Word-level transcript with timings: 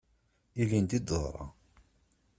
Ilindi 0.61 0.95
i 0.97 0.99
d-teḍra. 0.99 1.45